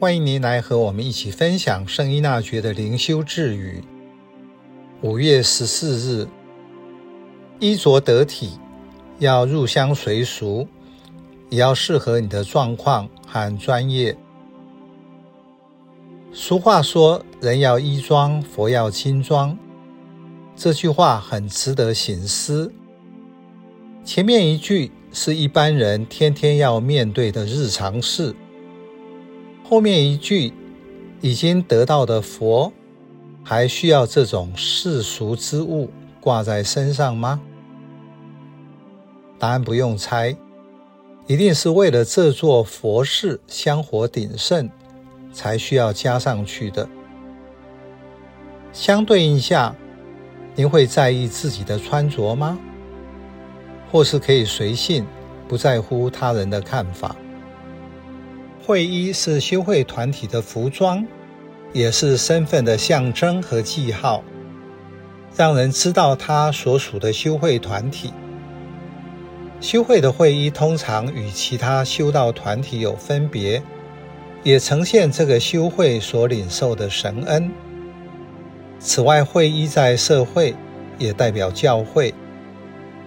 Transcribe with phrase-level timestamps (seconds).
[0.00, 3.82] 欢迎您来和我们一起分享圣依纳爵的灵修智语。
[5.02, 6.28] 五月十四日，
[7.60, 8.58] 衣着得体，
[9.20, 10.66] 要入乡随俗，
[11.48, 14.16] 也要适合你的状况和专业。
[16.32, 19.56] 俗话说：“人要衣装，佛要金装。”
[20.56, 22.72] 这句话很值得省思。
[24.04, 28.34] 前面一句是一般人天天要面对的日常事。
[29.66, 30.52] 后面一句，
[31.22, 32.70] 已经得到的佛，
[33.42, 35.90] 还需要这种世俗之物
[36.20, 37.40] 挂在身上吗？
[39.38, 40.36] 答案不用猜，
[41.26, 44.68] 一定是为了这座佛寺香火鼎盛，
[45.32, 46.86] 才需要加上去的。
[48.70, 49.74] 相对应下，
[50.54, 52.58] 您会在意自己的穿着吗？
[53.90, 55.06] 或是可以随性，
[55.48, 57.16] 不在乎他人的看法？
[58.66, 61.06] 会衣是修会团体的服装，
[61.72, 64.24] 也是身份的象征和记号，
[65.36, 68.10] 让人知道他所属的修会团体。
[69.60, 73.62] 修会的会衣通常与其他修道团体有分别，
[74.42, 77.50] 也呈现这个修会所领受的神恩。
[78.78, 80.54] 此外，会衣在社会
[80.98, 82.12] 也代表教会，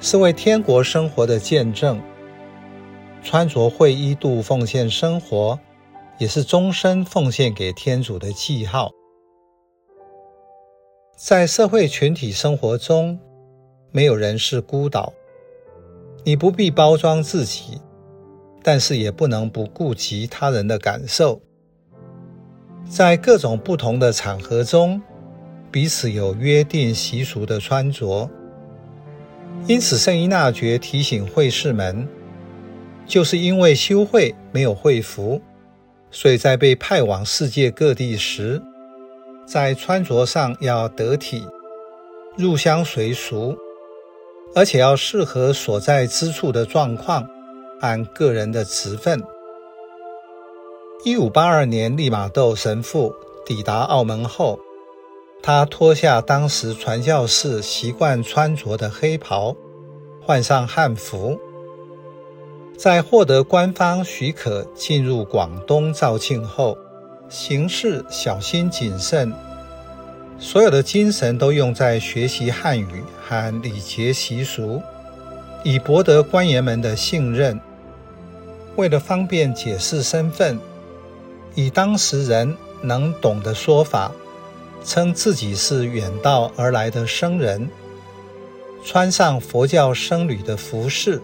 [0.00, 2.00] 是为天国生活的见证。
[3.24, 5.58] 穿着会衣度奉献生活，
[6.18, 8.90] 也是终身奉献给天主的记号。
[11.16, 13.18] 在社会群体生活中，
[13.90, 15.12] 没有人是孤岛。
[16.22, 17.80] 你不必包装自己，
[18.62, 21.40] 但是也不能不顾及他人的感受。
[22.86, 25.00] 在各种不同的场合中，
[25.70, 28.28] 彼此有约定习俗的穿着。
[29.66, 32.06] 因此，圣依纳爵提醒会士们。
[33.06, 35.40] 就是因为修会没有会服，
[36.10, 38.62] 所以在被派往世界各地时，
[39.46, 41.46] 在穿着上要得体，
[42.36, 43.56] 入乡随俗，
[44.54, 47.28] 而且要适合所在之处的状况，
[47.80, 49.22] 按个人的职分。
[51.04, 54.58] 一五八二年，利玛窦神父抵达澳门后，
[55.42, 59.54] 他脱下当时传教士习惯穿着的黑袍，
[60.22, 61.38] 换上汉服。
[62.76, 66.76] 在获得官方许可进入广东肇庆后，
[67.28, 69.32] 行事小心谨慎，
[70.38, 74.82] 所有的精神都用在学习汉语和礼节习俗，
[75.62, 77.58] 以博得官员们的信任。
[78.76, 80.58] 为了方便解释身份，
[81.54, 84.10] 以当时人能懂的说法，
[84.84, 87.70] 称自己是远道而来的僧人，
[88.84, 91.22] 穿上佛教僧侣的服饰。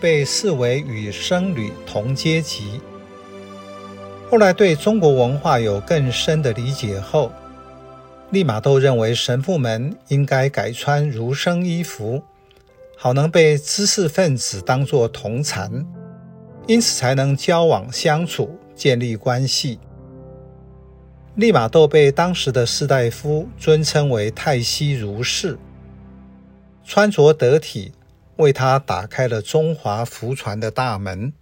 [0.00, 2.80] 被视为与僧侣同阶级。
[4.30, 7.30] 后来对中国文化有更深的理解后，
[8.30, 12.22] 利玛窦认为神父们应该改穿儒生衣服，
[12.96, 15.86] 好能被知识分子当作同禅，
[16.66, 19.78] 因此才能交往相处，建立关系。
[21.36, 25.56] 利玛窦被当时的士大夫尊称为泰西儒士，
[26.84, 27.92] 穿着得体。
[28.36, 31.32] 为他打开了中华福船的大门。